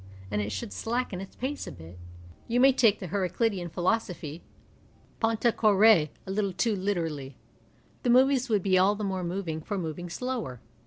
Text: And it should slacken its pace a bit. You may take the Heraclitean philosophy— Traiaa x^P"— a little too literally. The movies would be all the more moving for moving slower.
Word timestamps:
And 0.31 0.41
it 0.41 0.51
should 0.51 0.73
slacken 0.73 1.21
its 1.21 1.35
pace 1.35 1.67
a 1.67 1.71
bit. 1.71 1.99
You 2.47 2.59
may 2.59 2.73
take 2.73 2.97
the 2.97 3.05
Heraclitean 3.09 3.69
philosophy— 3.69 4.41
Traiaa 5.21 5.53
x^P"— 5.53 6.09
a 6.25 6.31
little 6.31 6.53
too 6.53 6.75
literally. 6.75 7.37
The 8.01 8.09
movies 8.09 8.49
would 8.49 8.63
be 8.63 8.79
all 8.79 8.95
the 8.95 9.03
more 9.03 9.23
moving 9.23 9.61
for 9.61 9.77
moving 9.77 10.09
slower. 10.09 10.59